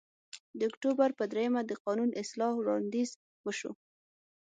د 0.57 0.59
اکتوبر 0.69 1.09
په 1.19 1.23
درېیمه 1.31 1.61
د 1.65 1.71
قانون 1.83 2.09
اصلاح 2.21 2.51
وړاندیز 2.55 3.09
وشو 3.45 3.71